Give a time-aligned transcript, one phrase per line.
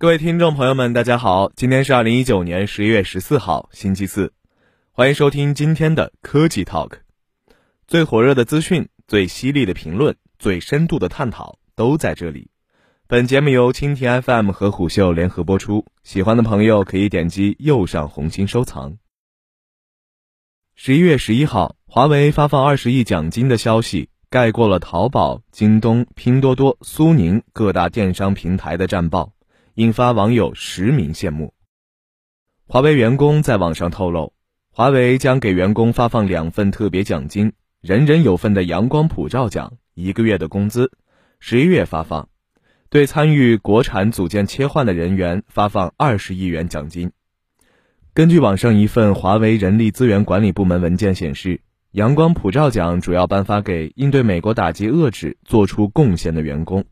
[0.00, 4.32] 各位听众朋友们，大家好，今天是二零一九年十一月十四号，星期四，
[4.92, 6.98] 欢迎收听今天的科技 Talk。
[7.88, 12.48] 最火热的资讯、最犀利的评论、最深度的探讨都在这里。
[13.08, 18.98] 本节目由蜻蜓 FM 和虎嗅联合播出，喜欢的朋友可以点击右上红心收藏。
[20.76, 29.32] 十一月十一号，华为发放二十亿奖金的消息盖过了淘宝、京东、拼多多、苏宁各大电商平台的战报。
[29.78, 31.54] 引发网友实名羡慕。
[32.66, 34.32] 华为员工在网上透露，
[34.72, 40.90] 华为将给员工发放两份特别奖金，人人有份的阳光普照奖，一个月的工资，
[41.38, 42.28] 十一月发放。
[42.90, 47.12] 对参与国产组件切换的人员发放二十亿元奖金。
[48.12, 51.60] 根据网上一份华为人力资源管理部门文件显示，
[51.92, 56.84] 阳光普照奖主要颁发给应对美国打击遏制做出贡献的员工。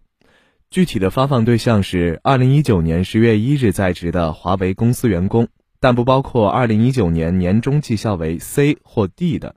[0.70, 5.48] 具体的发放对象是二零一九年十月一日在职的华为公司员工，
[5.80, 9.54] 但不包括二零一九年年终绩效为 C 或 D 的，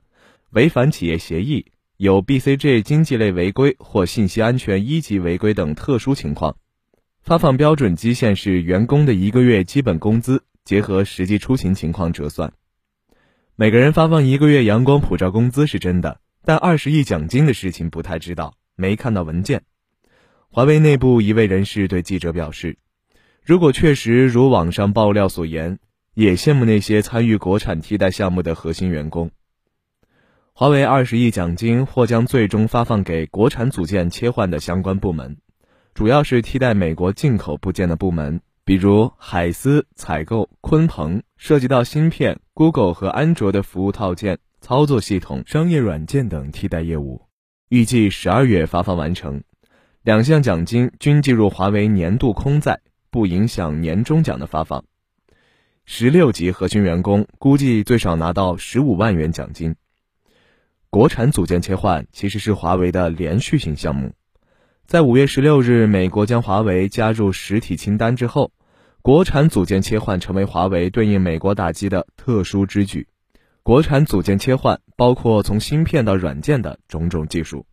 [0.50, 1.66] 违反企业协议、
[1.96, 6.56] 有 BCG 经济类违规或信息安全一级违规等特殊情况。
[7.22, 12.52] 发放标准基线是员工的一个月基本工资，结合实际出勤情况折算。
[13.56, 19.62] 每个人发放一个月阳光普照工资是真的，但二十亿奖金的事情不太知道，没看到文件。
[20.52, 22.76] 华为内部一位人士对记者表示
[23.40, 25.78] ：“如果确实如网上爆料所言，
[26.14, 29.30] 也羡慕那些参与国产替代项目的核心员工。
[30.52, 35.36] 华为二十亿奖金或将最终发放给国产组件切换的相关部门，
[35.94, 47.22] 主要是替代美国进口部件的部门，比如海思采购、鲲鹏涉及到芯片、Google 和安卓的服务套件、操作系统、商业软件等替代业务。
[47.68, 49.40] 预计十二月发放完成。”
[50.02, 54.82] 两项奖金均计入华为年度空在，不影响年终奖的发放。
[55.84, 59.76] 十六级核心员工估计最少拿到十五万元奖金。
[60.88, 64.14] 国产组件切换其实是华为的连续性项目，
[64.86, 68.52] 在五月十六日美国将华为加入实体清单之后，
[69.02, 73.06] 国产组件切换成为华为对应美国打击的特殊之举。
[73.62, 77.66] 国产组件切换包括从芯片到软件的种种技术。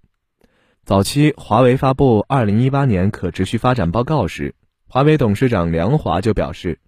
[0.87, 4.55] 早期华为发布二零一八年可持续发展报告时，
[4.87, 6.79] 华为董事长梁华就表示，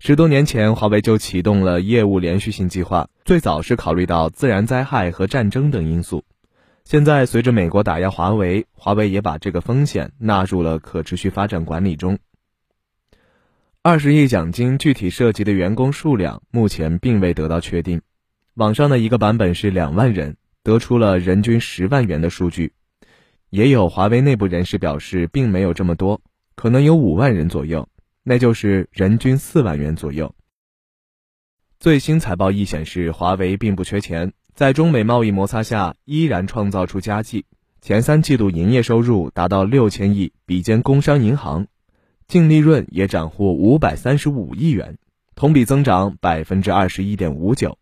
[0.00, 6.24] 十多年前华为就启动了业务连续性计划，最早是考虑到自然灾害和战争等因素。
[6.82, 12.18] 现在随着美国打压华为，华为也把这个风险纳入了可持续发展管理中。
[13.82, 18.02] 二十亿奖金具体涉及的员工数量目前并未得到确定，
[18.54, 22.72] 网上的一个版本是两万人，得出了人均十万元的数据。
[23.54, 26.20] 也有华为内部人士表示，并没有这么多，
[26.56, 27.88] 可能有五万人左右，
[28.24, 30.34] 那就是人均四万元左右。
[31.78, 37.46] 最新财报亦显示，华为并不缺钱，在中美贸易摩擦下，依然创造出佳绩。
[37.80, 41.68] 前三季度营业收入达到六千亿，比肩工商银行，
[42.26, 44.98] 净利润也斩获五百三十五亿元，
[45.36, 47.78] 同比增长百分之二十一点五九。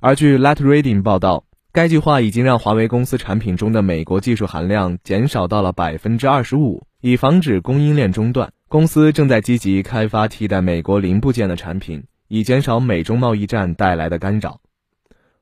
[0.00, 1.44] 而据 Light Reading 报道。
[1.74, 8.52] 该计划已经让华为公司产品中的美国技术含量减少到了百分之二十五，以防止供应链中断。
[8.68, 14.60] 公司正在积极开发替代美国零部件的产品，以减少美中贸易战带来的干扰。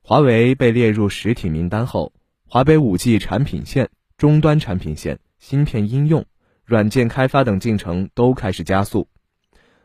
[0.02, 2.12] 华为被列入实体名单后，
[2.46, 6.24] 华为五 G 产品线、终端产品线、芯片应用、
[6.64, 9.08] 软件开发等进程都开始加速。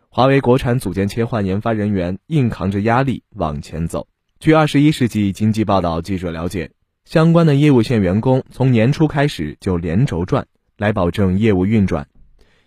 [0.10, 4.08] 华为国产组件切换研发人员硬扛着压力往前走。
[4.40, 6.72] 据二十一世纪经济报道记者了解，
[7.06, 10.46] 相关的业务线员工从年初开始就连轴转，
[10.78, 12.08] 来保证业务运转。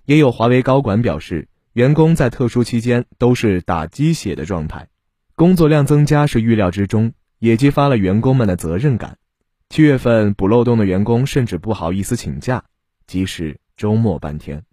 [0.07, 4.89] 也有华为高管表示，员工在特殊期间都是打鸡血的状态，
[5.37, 9.19] 工作量增加是预料之中，也激发了员工们的责任感。
[9.69, 12.65] 七月份补漏洞的员工甚至不好意思请假，
[13.07, 14.65] 即使周末半天。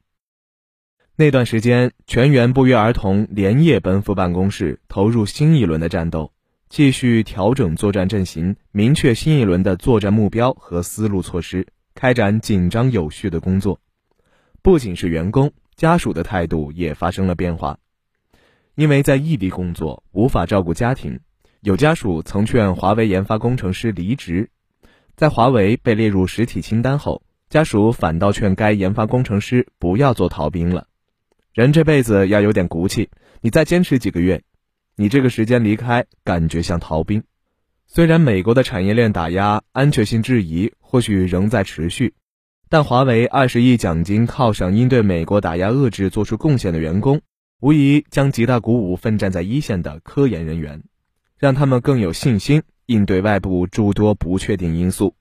[1.17, 6.31] 那段时间，全员不约而同连夜奔赴办公室，投入新一轮的战斗。
[6.69, 13.79] 继续调整作战阵型，明确新一轮的作战目标和思路措施，开展紧张有序的工作。
[14.61, 17.77] 不仅是员工，家属的态度也发生了变化。
[18.73, 21.19] 因为在异地工作，无法照顾家庭，
[21.61, 24.49] 有家属曾劝华为研发工程师离职。
[25.15, 30.87] 在华为被列入实体清单后，家属反倒劝该研发工程师不要做逃兵了。
[31.53, 33.09] 人这辈子要有点骨气，
[33.39, 34.41] 你再坚持几个月。
[34.95, 37.23] 你这个时间离开，感觉像逃兵。
[37.85, 42.13] 虽然美国的产业链打压、安全性质疑或许仍在持续，
[42.69, 47.21] 但华为二十亿奖金犒赏因对美国打压遏制做出贡献的员工，
[47.59, 50.83] 无疑将极大鼓舞奋战在一线的科研人员，
[51.37, 55.15] 让他们更有信心应对外部诸多不确定因素。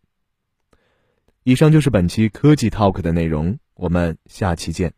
[1.43, 4.95] 以上就是本期科技 Talk 的内容，我们下期见。